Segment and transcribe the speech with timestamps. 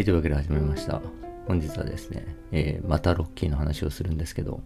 [0.00, 1.02] はい、というわけで始めました。
[1.46, 4.62] 本日はですね、えーまたロッキーの話をするんですけど、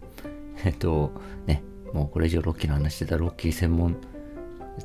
[0.63, 1.11] えっと、
[1.45, 1.61] ね、
[1.91, 3.97] もうこれ以上ロッキーの話してたらロッキー専門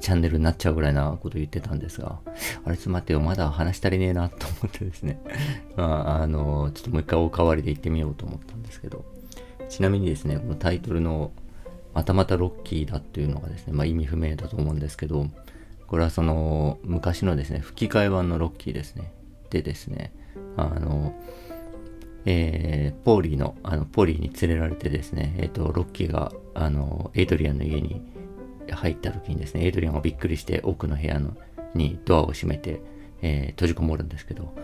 [0.01, 2.19] チャンネルになっちゃうぐらいなこと言ってたんですが、
[2.65, 5.21] あれちょっと待ってよ、まだ話足りねえなと思ってですね、
[5.79, 9.05] まあ、あの、ちょっともう一回おかわりで言ってみようと思ったんですけど、
[9.69, 11.31] ちなみにですね、このタイトルの、
[11.95, 15.29] またまたロッキーだっていうのがですね、まあ意味不明だと思うんですけど、
[15.87, 19.13] これはその昔のですね、吹き替え版のロッキーですね。
[19.51, 20.13] でですね、
[20.63, 21.15] あの、
[22.27, 28.03] えー、ポーリーの、あの、ポーリーに連れられてですね、えっ、と、ロッキーが、あの、エイドリアンの家に
[28.71, 31.37] 入った時にですね、エイドリアンがびっくりして奥の部屋の
[31.75, 32.81] にドアを閉めて、
[33.23, 34.55] えー閉じこもるんですけど、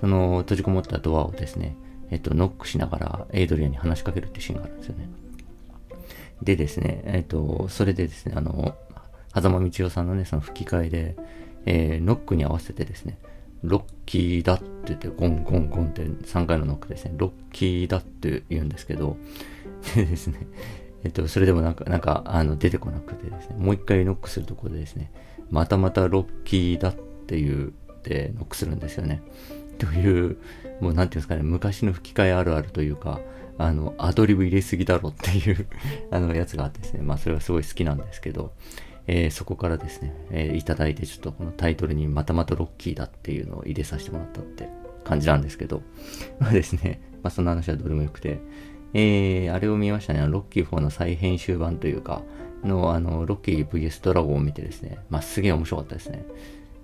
[0.00, 1.76] その閉じこもったドアをですね、
[2.10, 5.08] えっ、と、ノックしながらエイドリアンに話しかけるっていうシーンがあるんですよね。
[6.42, 8.74] でですね、えっ、と、それでですね、あの、
[9.34, 11.16] 狭間道夫さんのね、その吹き替えで、
[11.66, 13.18] えーノックに合わせてですね、
[13.64, 19.16] ロッキーだって言って、ゴンゴンゴンって3回のノックですね、ロッキーだって言うんですけど、
[19.94, 20.46] で ですね、
[21.04, 25.10] えっと、それでもなんか、なんか、あの、出てこなくてですね、もう一回ノックするところでですね、
[25.50, 29.22] またまたロッキーだって言ってノックするんですよね。
[29.78, 30.36] という、
[30.80, 33.20] もうなんていうんですかね、昔の吹き替えあるあるというか、
[33.56, 35.66] あの、アドリブ入れすぎだろっていう
[36.10, 38.52] あの、やつがあってですね、まあ、それはすごい好きなんですけど、
[39.06, 44.68] えーそこからですね、えーいただいて、ちょっとこのタイトルにまたまたロッキーだっていうのを入れさせてもらったって
[45.04, 45.82] 感じなんですけど、
[46.38, 48.38] まあですね、まあ、その話はどうでもよくて、
[48.94, 52.22] えーあれを見ましたね、ロッキー4の再編集版というか、
[52.64, 56.24] の、あの、ロッキー VS ドラゴンを見てですね、まあ、すげえ面白かったですね。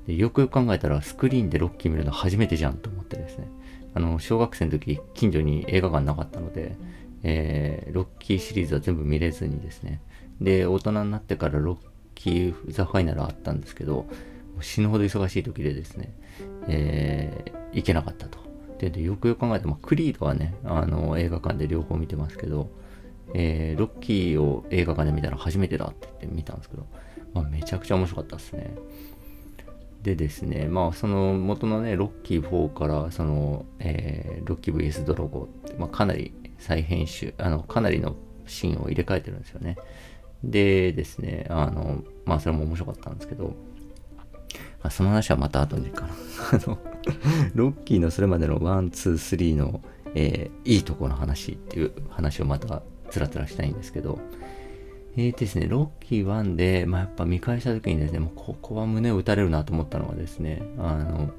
[0.06, 3.48] でよくよく考えたら、スクリーンでロッキー見るの初めてじゃんと思ってですね、
[3.94, 6.76] あの、小学生の時、近所に映画館なかったので、
[7.22, 10.00] えーロッキーシリーズは全部見れずにですね、
[10.41, 11.76] で、大人になってからロッ
[12.20, 14.06] キーザ・ファイナルあったんですけど、
[14.60, 16.12] 死ぬほど忙しい時でですね、
[16.68, 18.40] えー行けなかったと。
[18.78, 22.69] で、でよくよく考えても、クリードはね、あの、映画館で両方見てますけど、
[23.32, 26.86] えーロッキーを映画館で見たら初めてだって言って見たんですけど、
[27.32, 28.75] まあ、めちゃくちゃ面白かったですね。
[30.02, 38.16] でですね、まあその元のね、ロッキー4からその、えーロッキー VS ドラゴンって、まあかなり再編集、あの、かなりの
[38.47, 39.76] シーンを入れ替えてるんですよね。
[40.42, 43.54] でですね、あの、まあそれも面白かったんですけど、
[44.82, 46.08] まあ、その話はまた後にかな。
[46.52, 46.78] あの、
[47.54, 49.80] ロッキーのそれまでの1、2、3の、
[50.14, 54.18] えーいいとこの話っていう話をまたつらつらしたいんですけど、
[55.16, 61.30] えーですね、ロッキー1で、まあ、やっぱ見返した時にですね、もうここは胸を打たれるなと思ったのはですね、あの、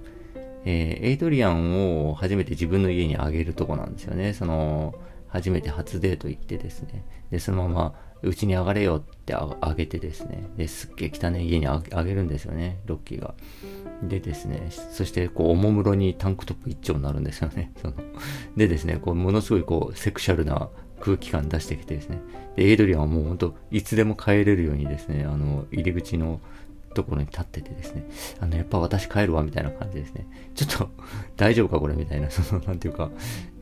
[0.65, 4.33] えーエイドリアンを初めて自分の家にあげるとこなんですよね。
[4.33, 4.93] その、
[5.27, 7.05] 初めて初デート行ってですね。
[7.31, 7.93] で、そのまま、
[8.23, 10.43] うちに上がれよってあげてですね。
[10.57, 13.33] で、すっげえ汚い家にあげるんですよね、ロッキーが。
[14.03, 17.71] でですね、そして、こう、おもむろにタンクトップ一丁になるんですよね。
[17.81, 17.93] その
[18.55, 22.21] でですね、こう、ものすごい、こう、セクシャルな空気感出してきてですね。
[22.55, 26.39] で、エイドリアンはもう本当いつでも帰れるようにですね、あの、入り口の
[26.93, 28.03] ところに立っててですね、
[28.39, 30.27] あの、やっぱ私帰るわ、みたいな感じですね。
[30.55, 30.89] ちょっと、
[31.37, 33.11] 大丈夫か、これ、みたいな、その、なんていうか、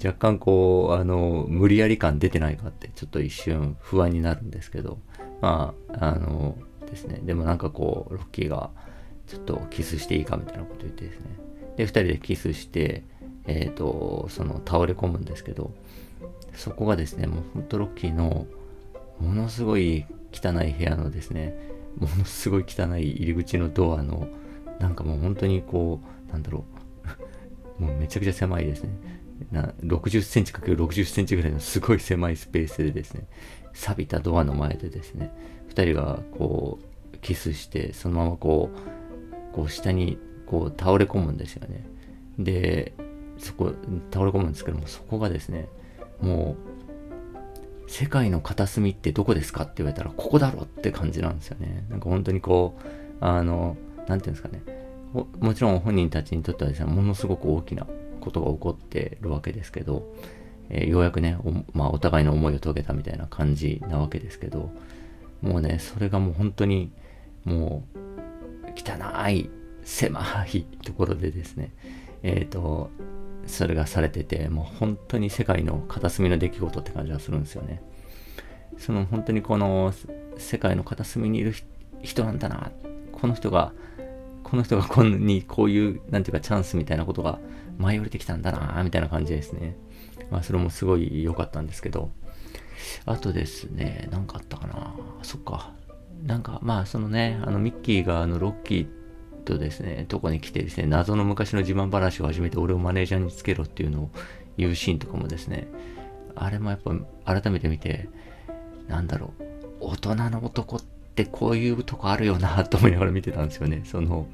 [0.03, 4.99] 若干こう、あの、無理やり感出てないかって、ちょっと一瞬不安になるんですけど、
[5.41, 8.69] まあ、あの、ですね、でもなんかこう、ロッキーが、
[9.27, 11.25] ちょっとキスしていいか、みたいなこと言ってですね。
[11.77, 13.03] で、二人でキスして、
[13.45, 15.71] えっ、と、その、倒れ込むんですけど、
[16.53, 18.47] そこがですね、もう本当ロッキーの、
[19.19, 21.55] ものすごい汚い部屋のですね、
[21.97, 24.27] ものすごい汚い入り口のドアの、
[24.79, 26.65] なんかもう本当にこう、なんだろ
[27.79, 28.91] う、 もうめちゃくちゃ狭いですね。
[29.51, 33.27] な60センチ ×60 センチぐらいのすごい狭いスペースでですね、
[33.73, 35.31] 錆びたドアの前でですね、
[35.67, 41.85] 二人がこう、キスして、そのままこう、こう下にこう倒れ込むんですよね。
[42.37, 42.93] で、
[43.37, 43.73] そこ、
[44.11, 45.69] 倒れ込むんですけども、そこがですね、
[46.21, 46.68] もう、
[47.89, 51.85] 世界の片隅ってどこですかって言われたら、ここだろって感じなんですよね。
[51.89, 52.85] なんか本当にこう、
[53.19, 53.77] あの、
[54.07, 54.61] なんていうんですかね。
[55.39, 57.87] もちろん本人たちにとってはですね、ものすごく大きな
[58.21, 60.13] ことが起こってるわけですけど、
[60.69, 64.69] えーようやくね、おまあ、お互いの思いを遂げたみたいな感じなわけですけど、
[65.41, 66.91] もうね、それがもう本当に、
[67.43, 67.99] もう、
[68.75, 69.49] 汚い、
[69.83, 71.73] 狭いところでですね、
[72.21, 72.91] えっ、と、
[73.49, 77.81] それがされてて、もう本当に世界の片隅の出来事って感じがするんですよね。
[78.77, 79.93] その本当にこの
[80.37, 81.53] 世界の片隅にいる
[82.01, 82.71] 人なんだな。
[83.11, 83.73] この人が、
[84.43, 87.39] この人がこんなにこういう、なんていうかチャンスみたいなことが
[87.77, 89.75] 舞い降りてきたんだな、みたいな感じですね。
[90.31, 92.11] まあそれもすごい良かったんですけど。
[93.05, 94.93] あとですね、なんかあったかな。
[95.21, 95.73] そっか。
[96.23, 98.98] なんか、まあそのね、あのミッキーがあのロッキーって
[99.39, 104.09] とですね、とこに来てですね、謎の昔の自慢話を始めて俺をマネージャーにつけろっていうのを
[104.57, 105.67] 言うシーンとかもですね、
[106.35, 108.09] あれもやっぱ改めて見て、
[108.87, 109.43] なんだろう、
[109.81, 113.81] 大人の男ってこういうとこあるよなと思いながら見てたんですよね。
[113.85, 114.27] その、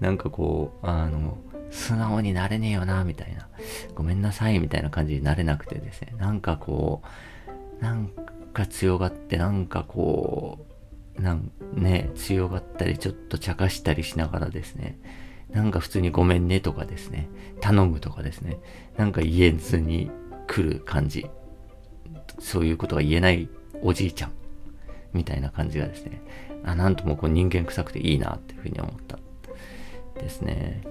[0.00, 1.38] なんかこう、あの、
[1.70, 3.48] 素直になれねえよな、みたいな。
[3.94, 6.14] ごめんなさい、みたいな感じになれなくてですね。
[6.18, 7.02] なんかこ
[7.80, 8.10] う、なん
[8.52, 10.71] か強がって、なんかこう、
[11.18, 14.98] なんね、強がったり、ちょっと茶化したりしながらですね。
[15.50, 17.28] なんか普通にごめんねとかですね。
[17.60, 18.58] 頼むとかですね。
[18.96, 20.10] なんか言えずに
[20.46, 21.26] 来る感じ。
[22.38, 23.48] そういうことが言えない
[23.82, 24.32] おじいちゃん。
[25.12, 26.22] みたいな感じがですね。
[26.64, 29.18] あなんともこう人間臭くていいなっていうふうに思った
[30.14, 30.82] ですね。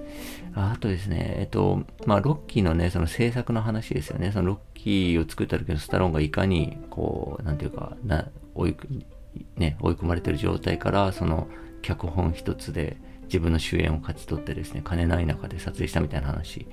[0.54, 4.32] あとですね、えっと、まあ、ロッキーのね、その制作の話ですよね。
[4.32, 8.76] そのロッキーを作った時のスタローンがいかに、こう、なんていうか、な追い,、
[9.56, 11.48] ね、追い込まれてる状態から、その
[11.82, 16.66] 脚本一つで自分の主演を勝ち取ってですね、金ない中で撮影したみたいな話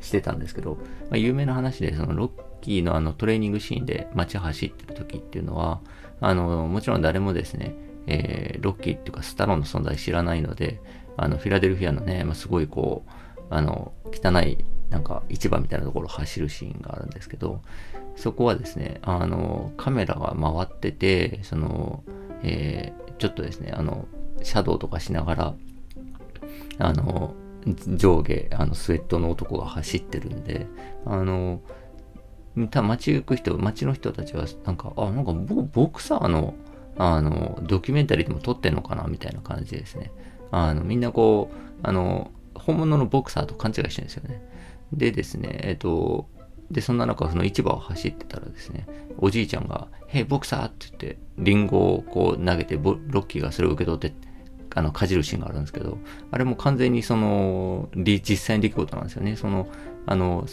[0.00, 0.76] してたんですけど、
[1.10, 2.30] まあ、有名な話で、そのロッ
[2.60, 5.80] キーのあのトレーニングシーンで街走ってる時っていうのは、
[6.20, 7.74] あの、もちろん誰もですね、
[8.06, 10.80] えー、ロッキーっていうかスタローンの存在知らないので、
[11.16, 13.10] あの、フィラデルフィアのね、まあ、すごいこう、
[13.50, 17.62] あの、汚い、なんか市場みたいなところを走るシーンがあるんですけど、
[18.16, 22.02] そこはですね、あの、カメラが回ってて、その、
[22.42, 24.08] えー、ちょっとですね、あの、
[24.42, 25.54] シャドウとかしながら、
[26.78, 27.34] あの、
[27.96, 30.66] 上下、あの、スウェットの男が走ってるんで、
[31.04, 31.60] あの、
[32.70, 36.54] 多分街行く人、街の人たちは、なんか、あ、なんかボクサーの、
[36.96, 40.10] あの、ドキュメンタリーでも撮ってんのかなみたいな感じですね。
[40.50, 44.42] あの、みんなこう、あの、本物のボクサーと勘違いしてるんですよね。
[44.92, 46.28] でですね、えっ、と、
[46.70, 48.86] で、そんな中、その市場を走ってたらですね、
[49.18, 54.14] おじいちゃんが、へい、ボクサーって言って、リンゴをこう投げて、ロッキーがそれを受け取って、
[54.74, 55.98] あの、かじるシーンがあるんですけど、
[56.30, 59.36] あれも完全にその、実際に出来事なんですよね。
[59.36, 59.68] その、
[60.06, 60.46] あの、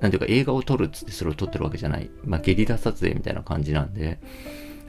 [0.00, 2.10] なんていうか映画を撮るっつってそれを撮ってるわけじゃない。
[2.24, 4.18] まあ、ゲリラ撮影みたいな感じなんで、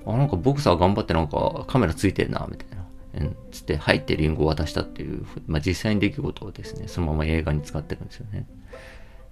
[0.06, 2.84] あ、なんかボクサー頑張ってなんかカメラついてんな、みたいな。
[3.16, 8.48] うん、つって入ってリンゴを渡したっていう、まあ、実際に出来事をですね、そのまま映画に使ってるんですよね。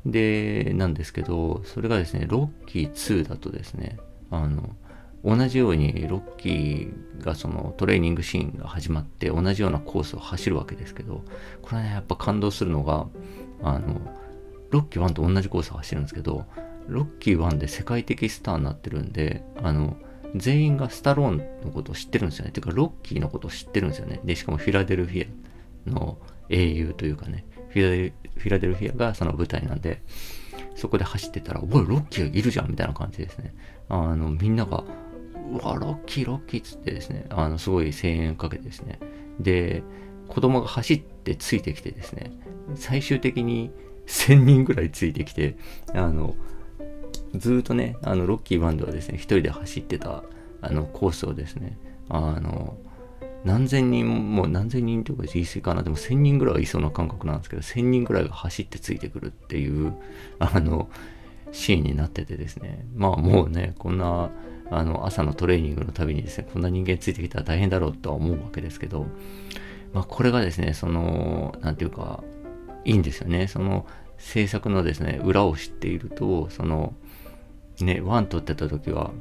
[0.06, 3.98] で、なんですけど、それがですね、ロッキー2だとですね、
[4.30, 4.76] あの、
[5.24, 11.24] 同じようにロッキーがそのトレーニングシーンが始まって同じようなコースを走るわけですけど、
[11.62, 13.08] これはね、やっぱ感動するのが、
[13.62, 14.02] あの、
[14.72, 16.46] ロッキー1と同じコースを走るんですけど、
[16.88, 19.96] ロッキー1で世界的スターになってるんで、あの、
[20.36, 22.52] 全員がスタローンのことを知ってるんですよね。
[22.52, 24.22] ていうか、ロッキーのことを知ってるんですよね。
[24.24, 25.28] で、しかもフィラデルフィ
[25.88, 26.18] アの
[26.50, 30.02] 英雄というかね、フィラデルフィアがその舞台なんで、
[30.76, 33.54] そこで走ってたら、おい、ロッキーいるじゃんみたいな感じですね。
[33.90, 34.84] あの、みんなが、
[35.52, 39.00] うわ、ロッキー、ロッキーっつってですね、あの、すごい声援かけてですね。
[39.40, 39.84] で、
[40.28, 42.32] 子供が走ってついてきてですね、
[42.76, 43.72] 最終的に
[44.08, 45.56] 1000人ぐらいついてきて、
[45.94, 46.36] あの、
[47.36, 50.24] ずっとね、あの、ロッキーバンドはですね、一人で走ってた、
[50.62, 51.78] あの、コースをですね、
[52.10, 52.78] あの、
[53.44, 59.94] 何千人もう何千人とか言い過ぎかな、でも千人ぐらいはいそうな感覚なんですけど、千人ぐらいが走ってついてくるっていう、
[60.40, 60.90] あの、
[61.52, 64.30] シーンになっててですね、まあもうね、こんな、
[64.70, 69.08] あの、朝のトレーニングのたびにですね、こんな人間ついてきたら大変だろうとは思うわけですけど、
[69.94, 72.24] まあこれがですね、その、なんていうか、
[72.86, 73.48] いいんですよね。
[73.48, 73.86] その
[74.18, 76.94] 制作のですね、裏を知っていると、その、
[77.82, 79.12] ね、ワン撮ってた時は、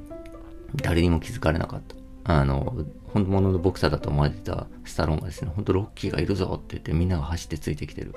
[0.77, 1.97] 誰にも気づかれなかった。
[2.25, 8.15] あの、本物のボクサーだと思われてたスタローンがですね、本当ロッキーがいるぞって言ってみんなが走ってついてきてる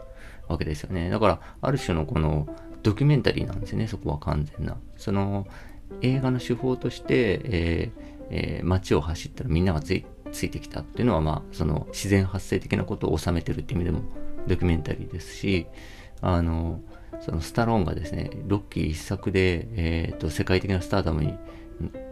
[0.47, 1.09] わけですよね。
[1.09, 2.47] だから、ある種のこの
[2.83, 4.77] ドキュメンタリーなんですよね、そこは完全な。
[4.97, 5.47] その、
[6.01, 10.03] 映画の手法として、えーえー、街を走ったらみんながつい
[10.49, 14.01] てきたっていうのは、まあ、その自然発生的なことを収めてるっていう意味でも
[14.47, 15.67] ドキュメンタリーですし、
[16.21, 16.81] あの、
[17.21, 21.35] そのスタローンがですね、ロッキー一作で、えっ、ー、と、世界的なスターダムに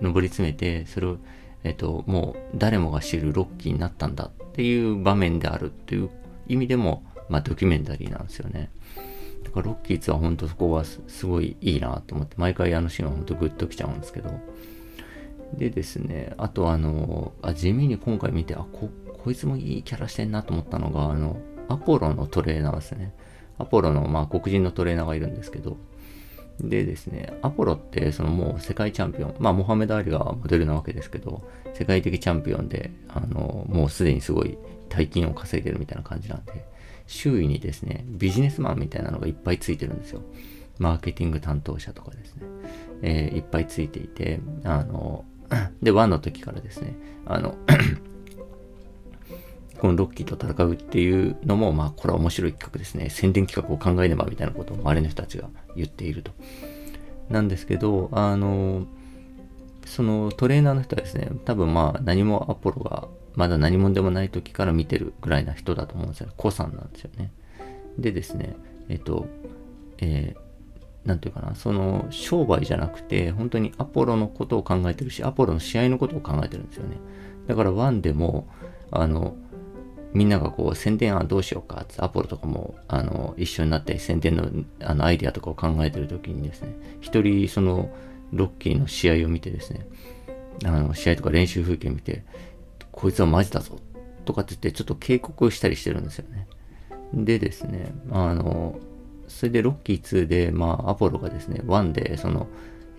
[0.01, 1.17] 上り詰めて、それを、
[1.63, 6.09] えっ、と、もう誰もが知るロッキーになったんだっていう場面であるっていう
[6.47, 8.71] 意味でも、まあ、ドキュメンタリーなんですよね。
[9.43, 14.31] だからロッキー2は本当そこはすごいいいなと思って、毎回あのシーンは本当グッときちゃうんですけど。
[15.53, 18.89] でですね、あとあの、あ地味に今回見て、あ、こ、
[19.23, 21.37] こいつもいいキャラしてんなと思ったのが、あの、
[21.67, 23.13] アポロのトレーナーですね。
[23.57, 25.77] アポロの、まあ、黒人のトレーナーがいるんですけど、
[26.69, 34.57] でですね、アポロってそのもう世界チャンピオン、まあモハメド・アリがモデルなわけですけど、世界的チャンピオンで、あの、もうすでにすごい
[34.89, 36.65] 大金を稼いでるみたいな感じなんで、
[37.07, 40.21] 周囲にですね、ビジネスマンみたいなのがいっぱいついてるんですよ。
[40.79, 42.43] マーケティング担当者とかですね、
[43.01, 45.25] えー、いっぱいついていて、あの、
[45.81, 47.55] で、ワンの時からですね、あの
[49.81, 53.09] このロッキーと戦うっていうのも、まあ、これは面白い企画ですね。
[53.09, 56.31] 宣伝企画を考えねばみたいなことを周りの人たちが言っていると。
[57.31, 58.85] なんですけど、あの、
[59.87, 66.29] そのトレーナーの人はですね、多分まあ何もアポロがまだ何者でもない時から見てるぐらいな人だと思うんですよ。
[66.37, 67.31] 子さんなんですよね。
[67.97, 68.55] でですね、
[68.87, 69.25] えっと、
[69.97, 76.97] えー、なんていうかな、その商売じゃなくて、本当にアポロのことを考えてるし、アポロの試合のことを考えてるんですよね。
[77.47, 78.47] だからワンでも、
[78.91, 79.33] あの、
[80.13, 84.49] みんながこう宣伝案どうしようかってアポロとかもあの一緒になって宣伝の
[84.81, 87.89] あのアイディアとかを考えてる時にですね一人その
[88.33, 89.87] ロッキーの試合を見てですね
[90.65, 92.23] あの試合とか練習風景を見て
[92.91, 93.79] こいつはマジだぞ
[94.25, 96.47] とかって言ってちょっと警告をしたりしてるんですよね。
[97.13, 98.79] でですねあの
[99.27, 102.47] それでロッキー2でまあアポロがですね1でその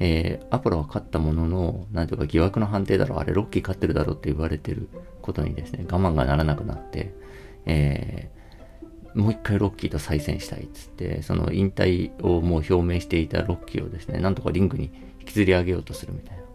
[0.05, 4.89] えー、アポロは勝ったものの、なんていうか疑惑の判定だろう、あれロッキー勝ってるだろって言われてる
[5.23, 7.15] ことにですね、我慢がならなくなって、
[7.67, 14.91] えー、もう一回ロッキーと再戦したいっつって、その引退をもう表明していたロッキーをですね、なんとかリングに
[15.21, 16.43] 引きずり上げようとするみたいな。
[16.43, 16.47] っ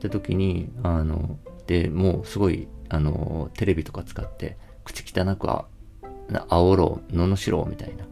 [0.00, 5.66] て時に、あの、で、もうすごい、あの、テレビとか使って、口汚くあ、
[6.48, 8.06] 煽ろう、罵ろうみたいな。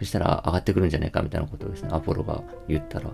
[0.00, 3.10] そしたら上がってくるんじゃねえかみたいなことをですね、アポロが言ったら、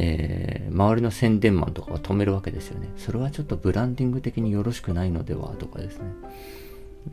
[0.00, 2.88] えー、周りの宣伝マンとかは止めるわけですよね。
[2.96, 6.04] それはちょっとブランディング的によろしくないのではとかですね。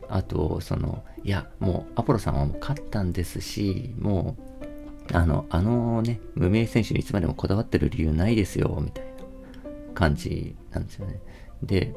[0.08, 4.36] あと、その、いや、もうアポロさんはもう勝ったんですし、も
[5.10, 9.10] う、あの、あのね、無名選手にいつまでもこだわってる理由ないですよ、みたいな
[9.94, 11.20] 感じなんですよね。
[11.64, 11.92] で、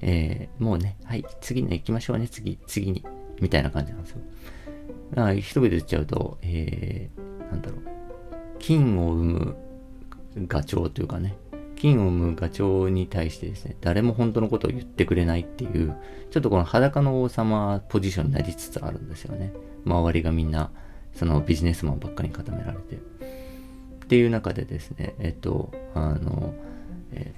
[0.00, 3.04] えー、もうね、はい、次ね、行きましょうね、次、次に、
[3.38, 4.20] みたいな感じなんですよ。
[5.10, 7.80] だから一言で言っちゃうと、えー、なんだろう、
[8.58, 9.56] 金を生む
[10.36, 11.36] ガチョウというかね、
[11.76, 15.96] 金を生むガチョウに対してですね、誰も本当のことを言ってくれないっていう、
[16.30, 19.52] ちょっとこの裸の王様ポジションになりつつあるんですよね。
[19.84, 20.70] 周りがみんな、
[21.14, 22.96] そのビジネスマンばっかりに固められて。
[22.96, 22.98] っ
[24.08, 26.54] ていう中でですね、えっと、あの、
[27.12, 27.34] え、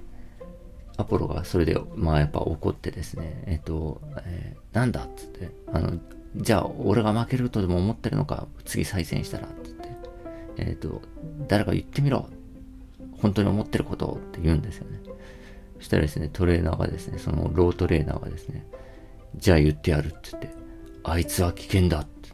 [0.97, 5.99] アポロがそれで、まあやっぱ怒ってですね、えっと、えー、なんだっつって、あの、
[6.37, 9.89] じゃあ俺が負けるとでも思ってるのか、次再戦したら、つって、
[10.59, 11.01] えっと、
[11.49, 12.29] 誰か言ってみろ
[13.25, 15.01] 本当に思ってることって言うんですよね。
[15.79, 18.67] そしたらですね、トレーナーがですね、そのロートレーナーがですね、
[19.37, 20.51] じゃあ言ってやるって言って、
[21.05, 22.29] あいつは危険だって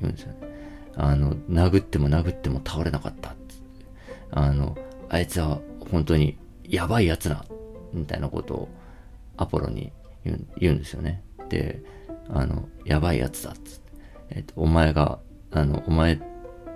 [0.00, 0.38] 言うんですよね。
[0.96, 3.54] あの、殴っても殴っても倒れなかったって。
[4.32, 4.76] あの、
[5.08, 7.44] あいつは本当にやばいやつだ
[7.92, 8.68] みたいなことを
[9.36, 9.92] アポロに
[10.24, 11.22] 言う言うんですよね。
[11.48, 11.80] で、
[12.28, 13.92] あの、やばいやつだっつって。
[14.30, 15.20] えっ、と、お前が、
[15.52, 16.18] あの、お前、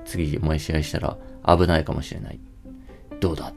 [0.04, 2.38] 次お前試合したら危ないかもしれない。
[3.20, 3.52] どうだ？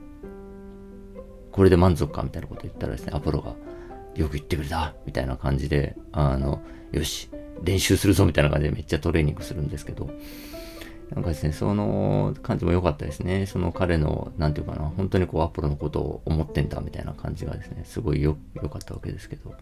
[1.51, 3.55] これで満足かみたいなこと言ったらですね、アポロが、
[4.15, 7.29] よく言ってくれたみたいな感じで、あの、よし、
[7.63, 10.09] 練習するぞみたいな感じでめっちゃトレーニングするんですけど、
[11.13, 13.45] なんかですね、その感じも良かったですね。
[13.45, 18.39] その彼の、なんていうかな、本当にこうアポロのことを思ってんだみたいな感じがですね、すごい良か
[18.77, 19.53] ったわけですけど。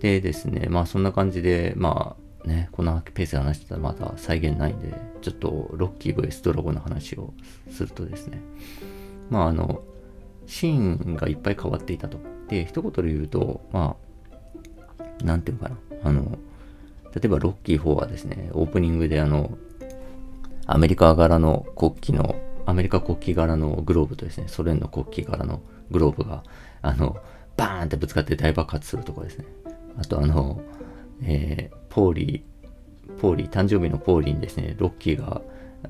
[0.00, 7.32] でですね、まあそんな感じで、まあね、このペースで話してたらまだ再現ないんで、ちょっとロッキー VS ドラゴンの話を
[7.70, 8.40] するとですね、
[9.30, 9.82] まああの、
[10.46, 12.18] シーンがいっぱい変わっていたと。
[12.48, 13.96] で、一言で言うと、ま
[15.20, 15.76] あ、なんていうのかな。
[16.04, 16.38] あの、
[17.14, 19.58] 例えばロッキー4はですね、オープニングであの、
[20.66, 26.44] アメリカ柄の国旗の、アメリカ国旗柄のグローブとですね、ソ連の国旗柄のグローブが、
[26.82, 27.16] あの、
[27.56, 29.44] バーンってぶつかって大爆発するとこですね。
[29.98, 30.60] あとあの、
[31.22, 35.42] えー、ポーリー、ポーリー、誕生日のポーリーにですね、ロッキーが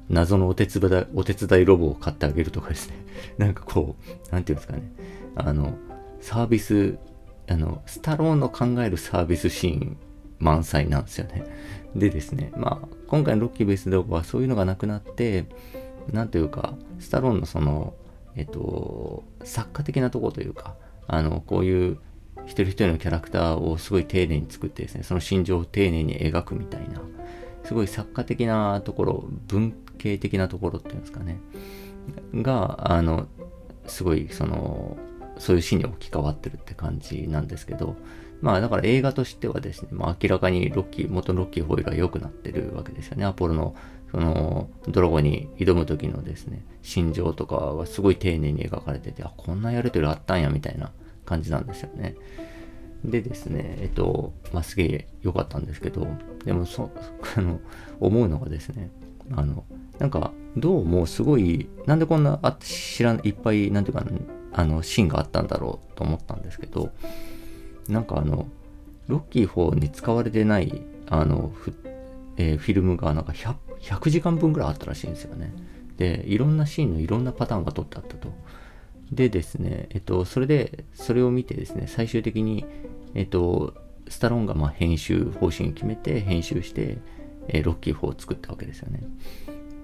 [0.09, 2.97] 謎のお手伝い、お手伝いロボを買ってあげるとかですね。
[3.39, 4.83] なんかこう、なんていうんですかね。
[5.37, 5.77] あの、
[6.21, 6.99] サービス、
[7.49, 9.97] あの、スタローンの考えるサービスシーン
[10.39, 11.45] 満載なんですよね。
[11.95, 15.47] でですね、まあ、今回のロッキーベース動画はそういうのがなくなって、
[16.13, 17.95] なんというか、スタローンのその、
[18.37, 20.77] えっと、作家的なとこというか、
[21.07, 21.99] あの、こういう
[22.47, 27.01] 一人一人のキャラクターをすごい丁寧に作ってですね、その心情を丁寧に描くみたいな、
[27.65, 31.41] すごい作家的なところ、文系的なところっていうんですかね、
[32.35, 33.27] が、あの、
[33.87, 34.97] すごい、その、
[35.39, 37.97] そういうシーンに置き換わってるって感じなんですけど、
[38.41, 43.25] まあだから映画としてはですね、まあ明らかにロッキー、元ロッキーホイールは良くなってるわけですよね。
[43.25, 43.75] アポロの、
[44.11, 50.93] その、ドラゴンに挑む時のですね、心情とかはすごい丁寧に描かれてて、あ、こんなやりとりあったんや、みたいな
[51.29, 52.15] 感じなんですよね。
[53.05, 56.07] でですね、えっと、まあ、すげえ良かったんですけど、
[56.45, 56.91] でもそ、
[57.37, 57.61] あの、
[58.01, 58.91] 思うのがですね、
[59.33, 59.65] あの、
[59.99, 64.05] なんか、どうもすごい、なんでこんなあ知らん、いっぱい、なんていうか、
[64.53, 66.91] あの、シーンがあったんだろうと思ったんですけど、
[67.89, 68.49] なんかあの、
[69.07, 71.73] ロッキー4に使われてないあのフ,、
[72.37, 75.53] えー、フィルムがなんか 100, 100時間分ぐらいあったらしいんですよね。
[75.97, 78.33] で、いろんなシーンのいろんなパターンが撮ってあったと。
[79.13, 82.67] でですね、えっと、それで、それを見てですね、最終的に、
[83.15, 83.75] えっと、
[84.09, 86.99] スタローンがま編集方針を決めて、編集して、
[87.49, 89.03] えー、ロッキー4を作ったわけですよね。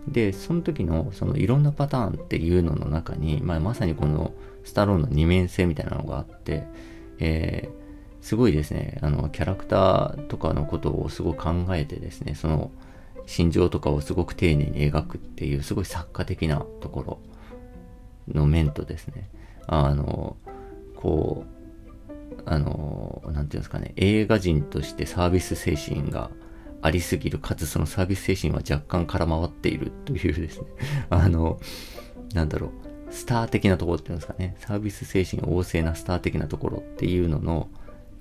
[0.09, 4.33] で、その時のそのいろんなパターンっていうのの中に、まあ、まさにこの
[4.65, 6.65] スタローンの二面性みたいなのがあって、
[7.19, 12.71] えー、すごいですね、あの、キャラクターとかのことをすごく考えてですね、その、
[13.27, 17.19] 心情とかをすごく丁寧に描くっていう、すごい作家的なところ
[18.29, 19.29] の面とですね、
[19.67, 20.37] あの、
[20.97, 26.31] こう、あの、なんていうんですかね、映画人としてサービス精神が
[26.83, 30.67] ありすぎる、かつそのサービス精神は若干空回っているというですね、
[31.11, 31.59] あの、
[32.35, 32.71] なんだろう、
[33.13, 37.69] スター的なところっていうんですかね、サービス精神旺盛なスター的なところっていうのの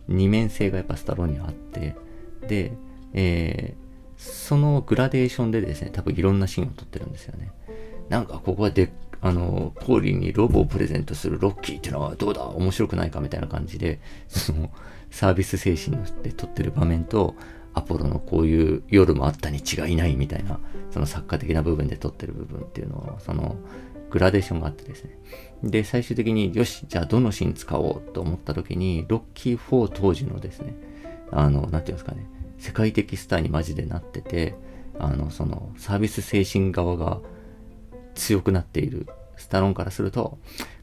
[0.08, 1.96] 二面性がやっぱスタローにはあって、
[2.48, 2.74] で、
[3.14, 3.84] えー、
[4.18, 7.52] そのグラデーションでですね、多分いろんなシーンを撮ってるんですよね。
[8.10, 8.90] なんかここはでっ、
[9.24, 12.44] あの、ポーリーにロボをプレゼントするロッキーっていうのはどうだ？
[12.46, 14.70] 面白くないかみたいな感じで、その
[15.12, 17.36] サービス精神で撮ってる場面と、
[17.74, 20.60] アポロのこういう夜もあったに違いないみたいな、
[20.92, 23.56] その作家的な部分で撮ってる部分っていうのを、その
[24.12, 25.18] グラデーションがあってですね。
[25.64, 30.76] で、最終的に、よし、じゃあどのシーン使おうと思った時に、ロッキー4当時のですね、
[31.32, 32.28] あの、なんていうんですかね、
[32.60, 34.56] 世界的スターにマジでなってて、
[35.00, 37.22] あの、そのサービス精神側が
[38.16, 39.08] 強くなっている。
[39.38, 40.38] スタロンからすると、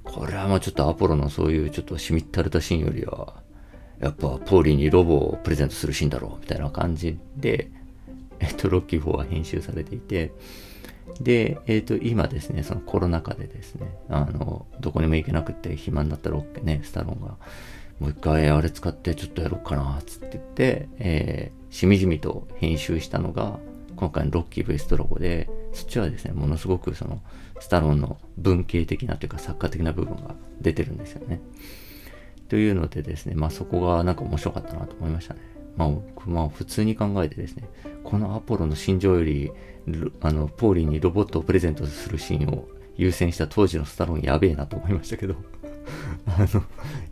[0.04, 3.34] これはもうちょっとアポロのそういうちょっとしみったれたシーンよりは、
[4.00, 7.70] やっぱポーリーにロボをプレゼントするシーンだろうみたいな感じで、
[8.40, 10.32] えっと、ロッキー4は編集されていて、
[11.20, 17.36] で、えっ、と、今ですね、そのコロナ禍でですね、あの、どこにも行けなくて暇になったロッケね、スタロンが、
[17.98, 23.58] もう一回あれ使ってちょっとやろうかな、つって言って、えー、しみじみと編集したのが、
[24.00, 27.20] 今回のロッキーブエストロゴで、そっちはですね、ものすごくその、
[27.60, 31.38] スタローンの文系的なというか作家的な部分が出てるんですよね。
[32.48, 35.40] というのでですね、まあそこがなんか面白かったなと思いましたね。
[35.76, 35.90] まあ、
[36.26, 37.68] まあ、普通に考えてですね、
[38.02, 39.52] このアポロの心情より、
[40.22, 45.34] あの、ポーリーにロボットをプレゼントするシーンを優先した当時のスタローンやべえなと思いましたけど
[46.26, 46.62] あの、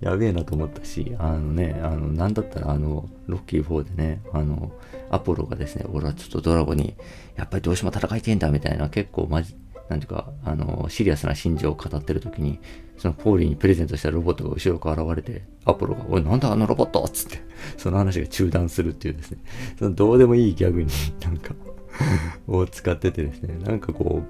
[0.00, 4.72] やべえなと思ったし、あのね、あの、なんだったら、あの、ロッキー4でね、あの、
[5.10, 6.94] アポロがですね、俺はちょっとドラゴンに、
[7.36, 9.54] やっぱりどうしても戦いてんだ、みたいな、結構マジ、
[9.88, 12.60] なんていうか、あの、シリアスな心情を語ってる時に、
[12.98, 17.38] そのポーリーにプレゼントしたロボットが後ろから現れて、アポロが、おい、なんだあのロボットつって、
[17.78, 19.38] その話が中断するっていうですね、
[19.78, 20.88] そのどうでもいいギャグに
[21.22, 21.54] なんか
[22.46, 24.22] を使っててですね、なんかこ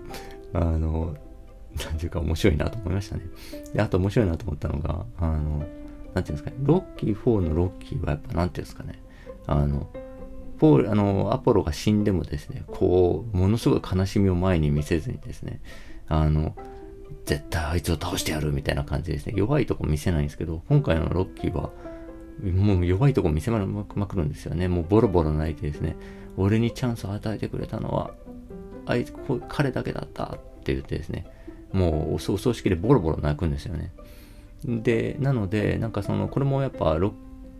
[0.52, 1.16] う、あの、
[1.84, 3.22] なんていうか面白いなと思いましたね。
[3.72, 5.64] で、あと面白いなと思ったのが、あの、
[6.14, 9.02] なんていうんですかね、ロッキー4のロッキーはやっぱなんていうんですかね、
[9.46, 9.88] あの、
[10.58, 15.60] ポ、あの、アポロが死んでもですね、こう、ものすごい悲しみを前に見せずにですね、
[16.08, 16.54] あの、
[17.24, 19.34] 絶対あいつを倒してやるみたいな感じですね。
[19.36, 21.70] 弱いとこ見せないんですけど、今回のロッキーは、
[22.42, 24.68] もう弱いとこ見せまくるんですよね。
[24.68, 25.96] もうボロボロ泣いてですね、
[26.36, 28.12] 俺にチャンスを与えてくれたのは、
[28.86, 29.12] あいつ、
[29.48, 31.26] 彼だけだったって言ってですね、
[31.72, 33.92] もうお葬式でボロボロ泣くんですよね。
[34.64, 37.12] で、なので、なんかその、これもやっぱロッ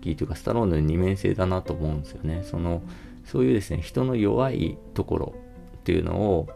[0.09, 2.43] キーというかスタローンの二面性だなと思うんですよね。
[2.45, 2.83] その、
[3.25, 5.35] そういうですね、人の弱いところ
[5.79, 6.49] っていうのを、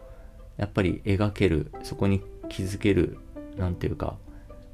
[0.57, 3.17] やっぱり描ける、そこに気づける、
[3.57, 4.17] なんていうか、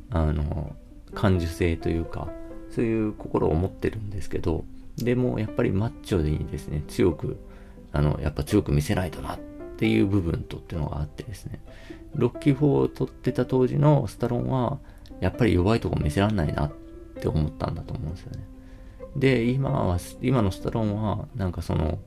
[0.09, 0.75] あの、
[1.13, 2.29] 感受性というか、
[2.71, 4.63] そういう心を持ってるんですけど、
[4.97, 7.37] でもやっぱりマッチョにですね、強く、
[7.91, 9.39] あの、やっぱ強く見せないとなっ
[9.77, 11.59] ていう部分とっていうのがあってですね、
[12.15, 14.79] ロッキー4を撮ってた当時のスタロンは、
[15.19, 16.71] やっぱり弱いとこ見せらんないなっ
[17.19, 18.39] て思ったんだと思うんですよね。
[19.15, 21.99] で、今は、今のスタローンは、なんかその、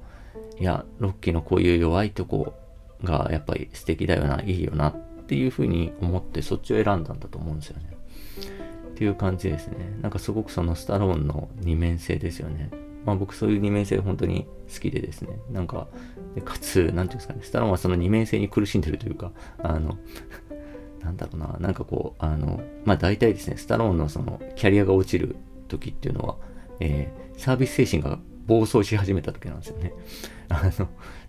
[0.59, 2.55] いや、ロッキーのこういう弱いとこ
[3.03, 4.95] がやっぱり素敵だよな、いいよなっ
[5.27, 7.97] ていうふうに思ってそっちを選んだんだと思うんですよね。
[8.93, 9.77] っていう感じですね。
[10.01, 12.71] なんかすごくそのスタローンの二面性ですよね。
[13.05, 15.39] まあ僕そういう二面性本当に好きでですね。
[15.51, 15.89] なんか、
[16.45, 19.99] かつ、なんていうんですかね、スタローンはその二面性に苦しんでるというか、あの、
[21.03, 25.37] なんだろうな、なんかこう、あの、まあ大体ですね、スタローンのそのキャリアが落ちる
[25.69, 26.37] 時っていうのは、
[26.83, 29.93] えー、サービス精神が暴走し始めた時なんですよね。
[30.49, 30.87] あの、サ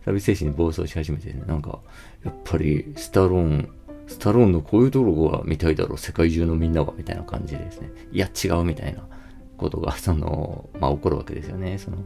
[0.08, 1.80] ービス精神に暴走し始めて、ね、なんか、
[2.24, 3.70] やっぱりスタローン、
[4.08, 7.92] スタローンのこういうところが見たいだろう、世界中のみんなは、みたいな感じでですね。
[8.12, 9.08] いや、違うみたいな
[9.58, 11.78] ことが、その、まあ起こるわけですよね。
[11.78, 11.98] その、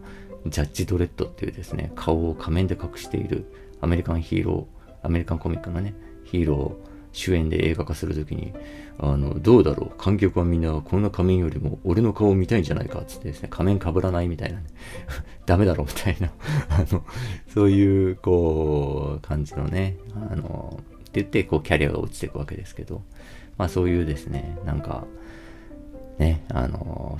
[0.48, 3.46] ジャッジ・ドレッドっていうですね、顔を仮面で隠している
[3.80, 6.87] アメリカンヒーロー、アメリカンコミックのね、ヒーロー
[7.18, 8.54] 主演で映画化するときに、
[9.00, 9.98] あの、どうだろう？
[9.98, 14.66] 観客はみんなこんな仮面よりも俺の顔を見たいんじゃないかつってですね、仮面被らないみたいな、ね、
[15.48, 16.32] ダメだろうみたいな。
[16.70, 17.04] あの、
[17.48, 19.98] そういう、こう、感じのね、
[20.32, 23.02] あの、って言って、こう、キャリアが落ちていくわけですけど、
[23.58, 25.06] まあそういうですね、なんか、
[26.20, 27.18] ね、あの、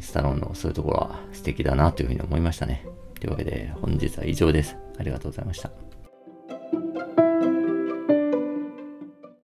[0.00, 2.84] スタローンのそういうところは素敵だなというふうに思いましたね。
[3.18, 4.76] というわけで、本日は以上です。
[4.98, 5.87] ありがとうございました。